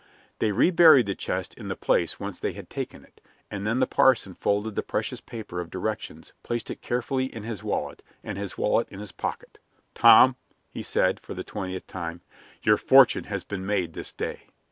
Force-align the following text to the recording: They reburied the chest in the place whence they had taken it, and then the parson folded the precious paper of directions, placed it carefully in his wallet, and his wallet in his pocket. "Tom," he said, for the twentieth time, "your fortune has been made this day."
They 0.39 0.51
reburied 0.51 1.05
the 1.05 1.13
chest 1.13 1.53
in 1.53 1.67
the 1.67 1.75
place 1.75 2.19
whence 2.19 2.39
they 2.39 2.53
had 2.53 2.71
taken 2.71 3.03
it, 3.05 3.21
and 3.51 3.67
then 3.67 3.77
the 3.77 3.85
parson 3.85 4.33
folded 4.33 4.75
the 4.75 4.81
precious 4.81 5.21
paper 5.21 5.59
of 5.59 5.69
directions, 5.69 6.33
placed 6.41 6.71
it 6.71 6.81
carefully 6.81 7.25
in 7.25 7.43
his 7.43 7.63
wallet, 7.63 8.01
and 8.23 8.35
his 8.35 8.57
wallet 8.57 8.87
in 8.89 8.99
his 8.99 9.11
pocket. 9.11 9.59
"Tom," 9.93 10.37
he 10.71 10.81
said, 10.81 11.19
for 11.19 11.35
the 11.35 11.43
twentieth 11.43 11.85
time, 11.85 12.21
"your 12.63 12.77
fortune 12.77 13.25
has 13.25 13.43
been 13.43 13.63
made 13.63 13.93
this 13.93 14.11
day." 14.11 14.47